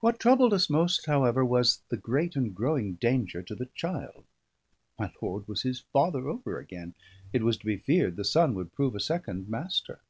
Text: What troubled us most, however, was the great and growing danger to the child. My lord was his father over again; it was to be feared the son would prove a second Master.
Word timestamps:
What 0.00 0.18
troubled 0.18 0.54
us 0.54 0.70
most, 0.70 1.04
however, 1.04 1.44
was 1.44 1.82
the 1.90 1.98
great 1.98 2.34
and 2.34 2.54
growing 2.54 2.94
danger 2.94 3.42
to 3.42 3.54
the 3.54 3.68
child. 3.74 4.24
My 4.98 5.12
lord 5.20 5.46
was 5.46 5.64
his 5.64 5.80
father 5.92 6.28
over 6.30 6.58
again; 6.58 6.94
it 7.30 7.42
was 7.42 7.58
to 7.58 7.66
be 7.66 7.76
feared 7.76 8.16
the 8.16 8.24
son 8.24 8.54
would 8.54 8.72
prove 8.72 8.94
a 8.94 9.00
second 9.00 9.50
Master. 9.50 10.00